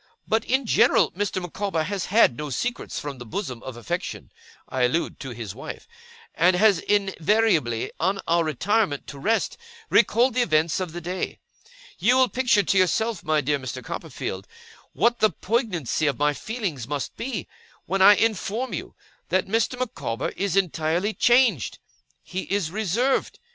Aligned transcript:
But, 0.27 0.43
in 0.45 0.65
general, 0.65 1.11
Mr. 1.11 1.39
Micawber 1.39 1.83
has 1.83 2.05
had 2.05 2.35
no 2.35 2.49
secrets 2.49 2.99
from 2.99 3.19
the 3.19 3.23
bosom 3.23 3.61
of 3.61 3.77
affection 3.77 4.31
I 4.67 4.81
allude 4.85 5.19
to 5.19 5.29
his 5.29 5.53
wife 5.53 5.87
and 6.33 6.55
has 6.55 6.79
invariably, 6.79 7.91
on 7.99 8.19
our 8.27 8.43
retirement 8.43 9.05
to 9.05 9.19
rest, 9.19 9.59
recalled 9.91 10.33
the 10.33 10.41
events 10.41 10.79
of 10.79 10.93
the 10.93 11.01
day. 11.01 11.37
'You 11.99 12.15
will 12.17 12.29
picture 12.29 12.63
to 12.63 12.77
yourself, 12.79 13.23
my 13.23 13.41
dear 13.41 13.59
Mr. 13.59 13.83
Copperfield, 13.83 14.47
what 14.93 15.19
the 15.19 15.29
poignancy 15.29 16.07
of 16.07 16.17
my 16.17 16.33
feelings 16.33 16.87
must 16.87 17.15
be, 17.15 17.47
when 17.85 18.01
I 18.01 18.15
inform 18.15 18.73
you 18.73 18.95
that 19.29 19.45
Mr. 19.45 19.77
Micawber 19.77 20.29
is 20.29 20.55
entirely 20.57 21.13
changed. 21.13 21.77
He 22.23 22.41
is 22.51 22.71
reserved. 22.71 23.37